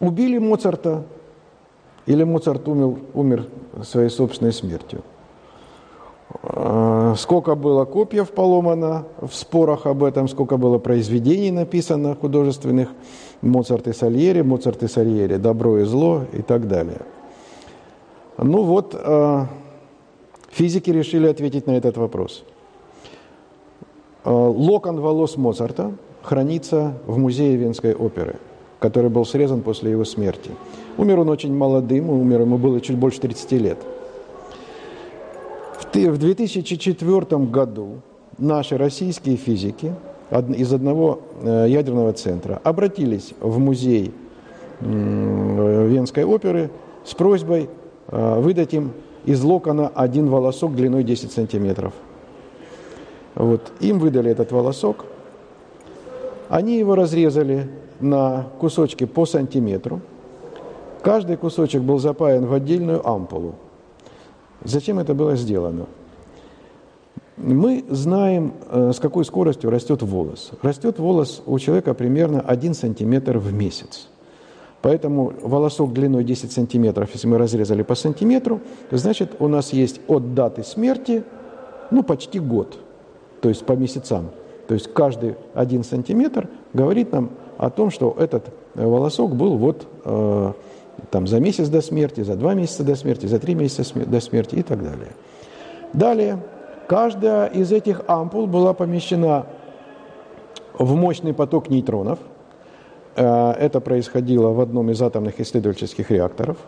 Убили 0.00 0.38
Моцарта 0.38 1.04
или 2.06 2.24
Моцарт 2.24 2.68
умер, 2.68 2.98
умер 3.14 3.46
своей 3.82 4.10
собственной 4.10 4.52
смертью? 4.52 5.02
А, 6.42 7.14
сколько 7.16 7.54
было 7.54 7.84
копьев 7.84 8.30
поломано 8.30 9.06
в 9.20 9.32
спорах 9.32 9.86
об 9.86 10.04
этом, 10.04 10.28
сколько 10.28 10.56
было 10.56 10.78
произведений 10.78 11.50
написано 11.50 12.14
художественных, 12.14 12.90
Моцарт 13.40 13.86
и 13.88 13.92
Сальери, 13.92 14.42
Моцарт 14.42 14.82
и 14.82 14.88
Сальери, 14.88 15.36
добро 15.36 15.78
и 15.78 15.84
зло 15.84 16.24
и 16.32 16.42
так 16.42 16.68
далее. 16.68 17.02
Ну 18.36 18.62
вот, 18.62 18.94
а, 18.94 19.46
физики 20.50 20.90
решили 20.90 21.28
ответить 21.28 21.66
на 21.66 21.72
этот 21.72 21.96
вопрос. 21.96 22.44
А, 24.24 24.30
локон 24.30 25.00
волос 25.00 25.36
Моцарта 25.36 25.92
хранится 26.22 26.94
в 27.06 27.18
музее 27.18 27.56
Венской 27.56 27.94
оперы, 27.94 28.36
который 28.78 29.10
был 29.10 29.24
срезан 29.24 29.62
после 29.62 29.90
его 29.90 30.04
смерти. 30.04 30.50
Умер 30.96 31.20
он 31.20 31.28
очень 31.28 31.54
молодым, 31.54 32.10
умер 32.10 32.42
ему 32.42 32.58
было 32.58 32.80
чуть 32.80 32.96
больше 32.96 33.20
30 33.20 33.52
лет– 33.52 33.78
в 35.94 36.18
2004 36.18 37.44
году 37.46 38.00
наши 38.36 38.76
российские 38.76 39.36
физики 39.36 39.92
из 40.30 40.72
одного 40.72 41.20
э, 41.42 41.66
ядерного 41.68 42.12
центра 42.12 42.60
обратились 42.62 43.32
в 43.40 43.58
музей 43.58 44.12
Венской 44.80 46.24
оперы 46.24 46.70
с 47.04 47.14
просьбой 47.14 47.68
э, 48.08 48.40
выдать 48.40 48.74
им 48.74 48.92
из 49.24 49.42
локона 49.42 49.88
один 49.88 50.28
волосок 50.28 50.76
длиной 50.76 51.02
10 51.02 51.32
сантиметров. 51.32 51.92
Вот. 53.34 53.72
Им 53.80 53.98
выдали 53.98 54.30
этот 54.30 54.52
волосок. 54.52 55.06
Они 56.48 56.78
его 56.78 56.94
разрезали 56.94 57.68
на 58.00 58.46
кусочки 58.58 59.04
по 59.04 59.26
сантиметру. 59.26 60.00
Каждый 61.02 61.36
кусочек 61.36 61.82
был 61.82 61.98
запаян 61.98 62.46
в 62.46 62.52
отдельную 62.52 63.06
ампулу. 63.06 63.54
Зачем 64.64 64.98
это 64.98 65.14
было 65.14 65.36
сделано? 65.36 65.86
Мы 67.36 67.84
знаем, 67.88 68.54
э, 68.68 68.92
с 68.92 68.98
какой 68.98 69.24
скоростью 69.24 69.70
растет 69.70 70.02
волос. 70.02 70.50
Растет 70.62 70.98
волос 70.98 71.42
у 71.46 71.56
человека 71.58 71.94
примерно 71.94 72.40
1 72.40 72.74
сантиметр 72.74 73.38
в 73.38 73.52
месяц. 73.52 74.08
Поэтому 74.82 75.32
волосок 75.42 75.92
длиной 75.92 76.24
10 76.24 76.50
сантиметров, 76.50 77.10
если 77.12 77.28
мы 77.28 77.38
разрезали 77.38 77.82
по 77.82 77.94
сантиметру, 77.94 78.60
значит 78.90 79.36
у 79.38 79.48
нас 79.48 79.72
есть 79.72 80.00
от 80.08 80.34
даты 80.34 80.64
смерти, 80.64 81.24
ну, 81.90 82.02
почти 82.02 82.38
год, 82.38 82.78
то 83.40 83.48
есть 83.48 83.64
по 83.64 83.72
месяцам. 83.72 84.30
То 84.68 84.74
есть 84.74 84.92
каждый 84.92 85.34
один 85.54 85.82
сантиметр 85.82 86.46
говорит 86.74 87.10
нам 87.10 87.30
о 87.56 87.70
том, 87.70 87.90
что 87.90 88.14
этот 88.18 88.52
волосок 88.74 89.34
был 89.34 89.56
вот 89.56 89.86
э, 90.04 90.52
там 91.10 91.26
за 91.26 91.40
месяц 91.40 91.68
до 91.68 91.80
смерти, 91.80 92.20
за 92.20 92.36
два 92.36 92.52
месяца 92.52 92.84
до 92.84 92.94
смерти, 92.94 93.24
за 93.24 93.38
три 93.38 93.54
месяца 93.54 93.98
до 93.98 94.20
смерти 94.20 94.56
и 94.56 94.62
так 94.62 94.82
далее. 94.82 95.12
Далее, 95.94 96.38
каждая 96.86 97.46
из 97.46 97.72
этих 97.72 98.02
ампул 98.08 98.46
была 98.46 98.74
помещена 98.74 99.46
в 100.78 100.94
мощный 100.94 101.32
поток 101.32 101.70
нейтронов. 101.70 102.18
Э, 103.16 103.52
это 103.52 103.80
происходило 103.80 104.48
в 104.48 104.60
одном 104.60 104.90
из 104.90 105.00
атомных 105.00 105.40
исследовательских 105.40 106.10
реакторов. 106.10 106.58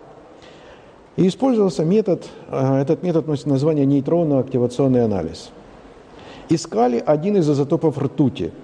И 1.17 1.29
использовался 1.29 1.85
метод, 1.85 2.27
э, 2.49 2.81
этот 2.81 3.03
метод 3.03 3.27
носит 3.27 3.45
название 3.45 3.85
нейтронно-активационный 3.85 5.05
анализ. 5.05 5.51
Искали 6.51 7.03
один 7.05 7.39
из 7.39 7.49
изотопов 7.49 7.97
ртути– 7.99 8.53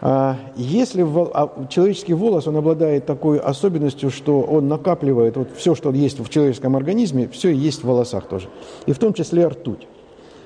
а, 0.00 0.36
если 0.56 1.02
а, 1.34 1.66
человеческий 1.68 2.14
волос, 2.14 2.46
он 2.46 2.56
обладает 2.56 3.06
такой 3.06 3.38
особенностью, 3.38 4.10
что 4.10 4.40
он 4.40 4.68
накапливает 4.68 5.36
вот 5.36 5.48
все, 5.56 5.74
что 5.74 5.90
есть 5.90 6.20
в 6.20 6.28
человеческом 6.28 6.76
организме, 6.76 7.28
все 7.28 7.50
есть 7.50 7.82
в 7.82 7.86
волосах 7.86 8.26
тоже, 8.28 8.48
и 8.84 8.92
в 8.92 8.98
том 8.98 9.14
числе 9.14 9.46
ртуть. 9.46 9.88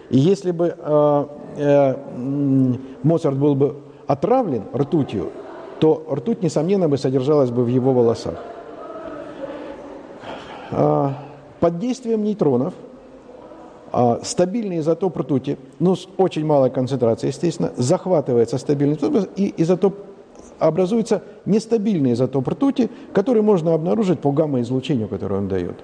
И 0.09 0.19
если 0.19 0.53
бы 0.53 0.75
э, 0.77 1.27
э, 1.57 1.95
Моцарт 3.03 3.37
был 3.37 3.55
бы 3.55 3.77
отравлен 4.07 4.65
ртутью, 4.75 5.31
то 5.79 6.07
ртуть, 6.11 6.43
несомненно, 6.43 6.89
бы 6.89 6.99
содержалась 6.99 7.51
бы 7.51 7.65
в 7.65 7.69
его 7.69 7.93
волосах. 7.93 8.35
Под 10.71 11.79
действием 11.79 12.23
нейтронов– 12.23 12.75
а, 12.85 12.90
стабильный 14.23 14.79
изотоп 14.79 15.17
ртути, 15.17 15.59
ну, 15.79 15.97
с 15.97 16.09
очень 16.17 16.45
малой 16.45 16.71
концентрацией, 16.71 17.31
естественно, 17.31 17.73
захватывается 17.77 18.59
стабильный 18.59 18.97
изотоп, 18.97 19.29
и 19.37 19.55
изотоп 19.57 19.95
образуется 20.59 21.23
нестабильный 21.47 22.13
изотоп 22.13 22.49
ртути, 22.49 22.91
который 23.13 23.43
можно 23.43 23.75
обнаружить 23.75 24.21
по 24.21 24.31
гамма-излучению, 24.31 25.09
которое 25.09 25.37
он 25.37 25.49
дает. 25.49 25.77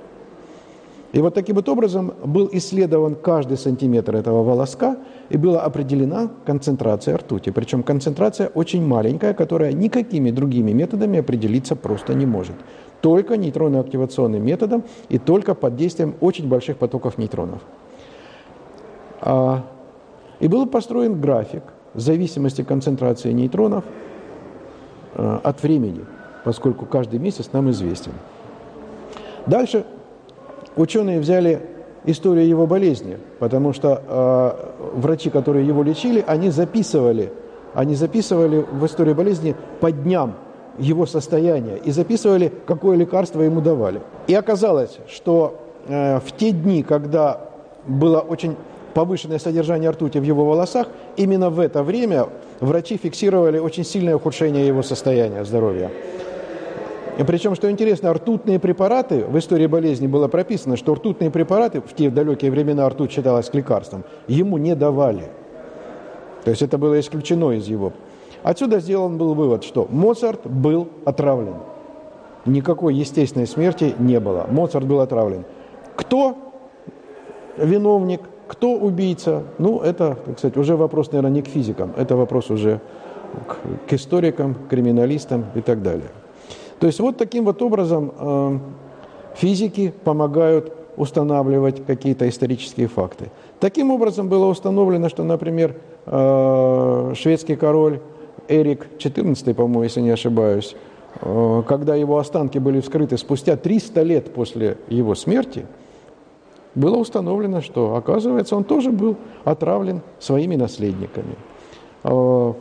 И 1.13 1.21
вот 1.21 1.35
таким 1.35 1.57
вот 1.57 1.69
образом 1.69 2.13
был 2.25 2.49
исследован 2.53 3.15
каждый 3.15 3.57
сантиметр 3.57 4.17
этого 4.17 4.43
волоска, 4.43 4.99
и 5.31 5.39
была 5.39 5.63
определена 5.63 6.31
концентрация 6.45 7.17
ртути. 7.17 7.51
Причем 7.51 7.83
концентрация 7.83 8.49
очень 8.49 8.87
маленькая, 8.87 9.33
которая 9.33 9.73
никакими 9.73 10.31
другими 10.31 10.73
методами 10.73 11.21
определиться 11.21 11.75
просто 11.75 12.15
не 12.15 12.27
может. 12.27 12.57
Только 13.01 13.37
нейтронно-активационным 13.37 14.45
методом 14.45 14.85
и 15.09 15.19
только 15.19 15.55
под 15.55 15.77
действием 15.77 16.15
очень 16.21 16.49
больших 16.49 16.77
потоков 16.77 17.19
нейтронов. 17.19 17.63
А, 19.21 19.65
и 20.41 20.49
был 20.49 20.67
построен 20.67 21.21
график 21.21 21.63
зависимости 21.95 22.63
концентрации 22.63 23.33
нейтронов 23.33 23.85
а, 25.15 25.41
от 25.43 25.63
времени, 25.63 26.05
поскольку 26.45 26.87
каждый 26.87 27.19
месяц 27.19 27.51
нам 27.53 27.71
известен. 27.71 28.13
Дальше 29.47 29.85
ученые 30.77 31.21
взяли 31.21 31.61
историю 32.05 32.47
его 32.47 32.67
болезни, 32.67 33.19
потому 33.39 33.73
что 33.73 34.03
э, 34.07 34.99
врачи, 34.99 35.31
которые 35.31 35.67
его 35.67 35.83
лечили, 35.83 36.25
они 36.27 36.51
записывали, 36.51 37.33
они 37.75 37.95
записывали 37.95 38.65
в 38.71 38.87
истории 38.87 39.13
болезни 39.13 39.55
по 39.81 39.91
дням 39.91 40.35
его 40.79 41.07
состояние 41.07 41.79
и 41.79 41.91
записывали, 41.91 42.53
какое 42.67 42.97
лекарство 42.97 43.43
ему 43.43 43.61
давали. 43.61 44.01
И 44.27 44.35
оказалось, 44.35 44.99
что 45.09 45.61
э, 45.89 46.21
в 46.21 46.33
те 46.37 46.53
дни, 46.53 46.83
когда 46.83 47.41
было 47.87 48.21
очень 48.21 48.57
повышенное 48.97 49.39
содержание 49.39 49.91
ртути 49.91 50.17
в 50.17 50.23
его 50.23 50.47
волосах, 50.47 50.89
именно 51.19 51.51
в 51.51 51.61
это 51.61 51.83
время 51.83 52.29
врачи 52.61 52.97
фиксировали 52.97 53.59
очень 53.59 53.85
сильное 53.85 54.17
ухудшение 54.17 54.67
его 54.67 54.83
состояния 54.83 55.45
здоровья. 55.45 55.91
И 57.19 57.23
причем, 57.23 57.55
что 57.55 57.71
интересно, 57.71 58.15
ртутные 58.15 58.59
препараты, 58.59 59.27
в 59.27 59.37
истории 59.37 59.67
болезни 59.67 60.07
было 60.07 60.29
прописано, 60.29 60.79
что 60.79 60.95
ртутные 60.95 61.31
препараты, 61.31 61.83
в 61.83 61.93
те 61.95 62.09
далекие 62.09 62.51
времена 62.51 62.89
ртуть 62.89 63.13
считалась 63.13 63.53
лекарством, 63.53 64.03
ему 64.29 64.57
не 64.57 64.75
давали. 64.75 65.29
То 66.45 66.51
есть 66.51 66.63
это 66.63 66.79
было 66.79 66.99
исключено 66.99 67.53
из 67.53 67.67
его. 67.69 67.93
Отсюда 68.43 68.81
сделан 68.81 69.19
был 69.19 69.35
вывод, 69.35 69.63
что 69.63 69.87
Моцарт 69.91 70.47
был 70.47 70.89
отравлен. 71.05 71.57
Никакой 72.47 72.95
естественной 72.95 73.47
смерти 73.47 73.95
не 73.99 74.21
было. 74.21 74.47
Моцарт 74.51 74.87
был 74.87 75.01
отравлен. 75.01 75.45
Кто 75.97 76.35
виновник? 77.59 78.23
Кто 78.49 78.75
убийца? 78.75 79.43
Ну, 79.59 79.81
это, 79.81 80.17
сказать, 80.37 80.57
уже 80.57 80.77
вопрос, 80.77 81.11
наверное, 81.11 81.33
не 81.33 81.43
к 81.43 81.49
физикам, 81.49 81.93
это 81.97 82.17
вопрос 82.17 82.51
уже 82.51 82.81
к, 83.47 83.89
к 83.89 83.93
историкам, 83.93 84.57
криминалистам 84.71 85.47
и 85.55 85.61
так 85.61 85.83
далее. 85.83 86.11
То 86.79 86.87
есть 86.87 87.01
вот 87.01 87.17
таким 87.17 87.45
вот 87.45 87.61
образом 87.63 88.13
э, 88.19 88.59
физики 89.35 89.93
помогают 90.05 90.73
устанавливать 90.97 91.85
какие-то 91.85 92.29
исторические 92.29 92.87
факты. 92.87 93.31
Таким 93.59 93.91
образом 93.91 94.29
было 94.29 94.47
установлено, 94.47 95.09
что, 95.09 95.25
например, 95.25 95.77
э, 96.07 97.13
шведский 97.17 97.57
король 97.57 98.01
Эрик 98.49 98.87
XIV, 98.99 99.55
по-моему, 99.55 99.83
если 99.83 100.01
не 100.01 100.11
ошибаюсь, 100.11 100.77
э, 101.21 101.63
когда 101.67 101.97
его 101.97 102.19
останки 102.19 102.59
были 102.59 102.81
вскрыты 102.81 103.19
спустя 103.19 103.57
300 103.57 104.03
лет 104.03 104.33
после 104.33 104.79
его 104.89 105.17
смерти– 105.17 105.67
было 106.77 106.99
установлено, 106.99 107.63
что, 107.63 107.97
оказывается, 107.97 108.55
он 108.55 108.63
тоже 108.63 108.93
был 108.93 109.17
отравлен 109.45 110.03
своими 110.21 110.55
наследниками. 110.55 111.35
А, 112.05 112.55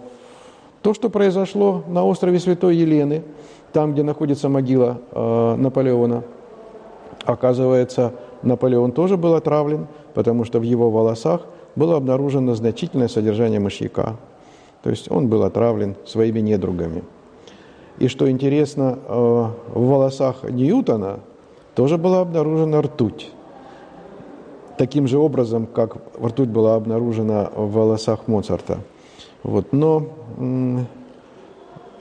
то, 0.82 0.94
что 0.94 1.10
произошло 1.10 1.84
на 1.88 2.04
острове 2.04 2.40
Святой 2.40 2.78
Елены, 2.78 3.24
там, 3.74 3.92
где 3.92 4.04
находится 4.04 4.50
могила 4.50 5.00
а, 5.12 5.58
Наполеона, 5.58 6.24
оказывается, 7.26 8.14
Наполеон 8.42 8.94
тоже 8.94 9.18
был 9.18 9.36
отравлен, 9.36 9.88
потому 10.14 10.46
что 10.46 10.60
в 10.60 10.64
его 10.64 10.90
волосах 10.90 11.42
было 11.76 11.98
обнаружено 11.98 12.56
значительное 12.56 13.10
содержание 13.10 13.60
мышьяка. 13.60 14.16
То 14.82 14.92
есть 14.92 15.12
он 15.12 15.28
был 15.28 15.44
отравлен 15.44 15.96
своими 16.06 16.40
недругами. 16.40 17.04
И 18.00 18.08
что 18.08 18.32
интересно, 18.32 18.98
а, 19.08 19.52
в 19.74 19.86
волосах 19.86 20.44
Ньютона 20.50 21.20
тоже 21.76 21.98
была 21.98 22.22
обнаружена 22.22 22.82
ртуть 22.82 23.34
таким 24.78 25.08
же 25.08 25.18
образом, 25.18 25.66
как 25.68 25.98
ртуть 26.22 26.50
была 26.50 26.76
обнаружена 26.76 27.50
в 27.56 27.72
волосах 27.72 28.28
Моцарта. 28.28 28.80
Вот. 29.44 29.74
Но 29.74 30.08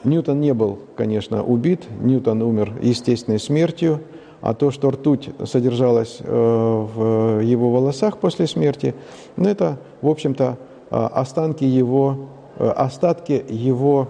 Ньютон 0.05 0.41
не 0.41 0.55
был, 0.55 0.79
конечно, 0.97 1.43
убит, 1.45 1.83
Ньютон 2.01 2.43
умер 2.43 2.75
естественной 2.83 3.39
смертью, 3.39 4.01
а 4.41 4.55
то, 4.55 4.71
что 4.71 4.91
ртуть 4.91 5.31
содержалась 5.45 6.19
э, 6.21 6.27
в 6.27 7.41
его 7.41 7.71
волосах 7.71 8.19
после 8.19 8.47
смерти, 8.47 8.95
ну, 9.37 9.49
это, 9.49 9.79
в 10.03 10.09
общем-то, 10.09 10.59
останки 10.91 11.65
его, 11.65 12.29
остатки 12.59 13.45
его 13.49 14.09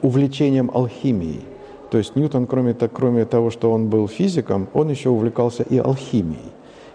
увлечением 0.00 0.70
алхимией. 0.72 1.44
То 1.90 1.98
есть 1.98 2.16
Ньютон, 2.16 2.46
кроме, 2.46 2.72
кроме 2.74 3.24
того, 3.24 3.50
что 3.50 3.70
он 3.72 3.88
был 3.88 4.08
физиком, 4.08 4.68
он 4.72 4.88
еще 4.88 5.10
увлекался 5.10 5.62
и 5.62 5.76
алхимией. 5.76 6.52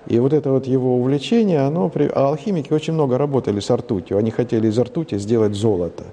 И 0.08 0.20
вот 0.20 0.32
это 0.32 0.52
вот 0.52 0.66
его 0.68 0.96
увлечение, 0.96 1.60
оно, 1.60 1.92
а 2.14 2.30
алхимики 2.30 2.72
очень 2.72 2.94
много 2.94 3.18
работали 3.18 3.60
с 3.60 3.70
ртутью. 3.70 4.18
Они 4.18 4.32
хотели 4.32 4.68
из 4.68 4.80
ртути 4.80 5.18
сделать 5.18 5.54
золото. 5.54 6.06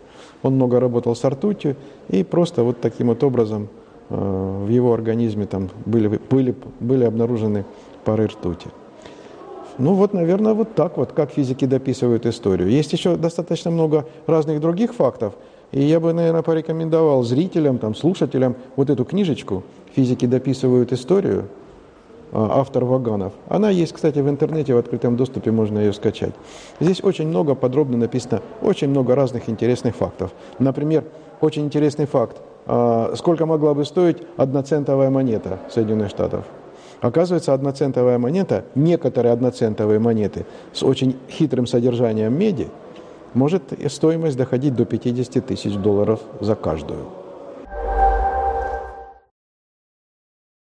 Он 0.42 0.56
много 0.56 0.80
работал 0.80 1.14
с 1.14 1.24
ртутью, 1.24 1.76
и 2.08 2.24
просто 2.24 2.64
вот 2.64 2.80
таким 2.80 3.06
вот 3.06 3.22
образом 3.22 3.68
э, 4.10 4.64
в 4.66 4.68
его 4.68 4.92
организме 4.92 5.46
там 5.46 5.70
были, 5.86 6.20
были, 6.28 6.54
были 6.80 7.04
обнаружены 7.04 7.64
пары 8.04 8.26
ртути. 8.26 8.68
Ну 9.78 9.94
вот, 9.94 10.12
наверное, 10.12 10.54
вот 10.54 10.74
так 10.74 10.96
вот, 10.96 11.12
как 11.12 11.30
физики 11.30 11.64
дописывают 11.64 12.26
историю. 12.26 12.68
Есть 12.68 12.92
еще 12.92 13.16
достаточно 13.16 13.70
много 13.70 14.06
разных 14.26 14.60
других 14.60 14.94
фактов, 14.94 15.34
и 15.72 15.82
я 15.82 16.00
бы, 16.00 16.12
наверное, 16.12 16.42
порекомендовал 16.42 17.22
зрителям, 17.22 17.78
там, 17.78 17.94
слушателям 17.94 18.56
вот 18.76 18.90
эту 18.90 19.04
книжечку 19.04 19.62
«Физики 19.94 20.26
дописывают 20.26 20.92
историю», 20.92 21.48
автор 22.34 22.84
Ваганов. 22.84 23.32
Она 23.48 23.70
есть, 23.70 23.92
кстати, 23.92 24.18
в 24.18 24.28
интернете, 24.28 24.74
в 24.74 24.78
открытом 24.78 25.16
доступе 25.16 25.50
можно 25.50 25.78
ее 25.78 25.92
скачать. 25.92 26.34
Здесь 26.80 27.02
очень 27.02 27.28
много 27.28 27.54
подробно 27.54 27.96
написано, 27.96 28.42
очень 28.60 28.88
много 28.88 29.14
разных 29.14 29.48
интересных 29.48 29.94
фактов. 29.94 30.32
Например, 30.58 31.04
очень 31.40 31.64
интересный 31.64 32.06
факт. 32.06 32.38
А, 32.66 33.12
сколько 33.16 33.46
могла 33.46 33.74
бы 33.74 33.84
стоить 33.84 34.18
одноцентовая 34.36 35.10
монета 35.10 35.60
Соединенных 35.70 36.10
Штатов? 36.10 36.44
Оказывается, 37.00 37.52
одноцентовая 37.52 38.18
монета, 38.18 38.64
некоторые 38.74 39.32
одноцентовые 39.32 39.98
монеты 39.98 40.46
с 40.72 40.82
очень 40.82 41.16
хитрым 41.28 41.66
содержанием 41.66 42.36
меди, 42.36 42.68
может 43.34 43.62
стоимость 43.88 44.36
доходить 44.36 44.74
до 44.74 44.84
50 44.84 45.44
тысяч 45.44 45.74
долларов 45.74 46.20
за 46.40 46.54
каждую. 46.54 47.23